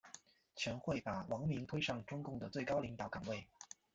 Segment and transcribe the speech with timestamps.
[0.55, 3.45] 全会把王明推上中共的最高领导岗位。